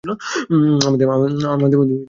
[0.79, 1.99] আমাদের মধ্যে সমস্যা ছিল।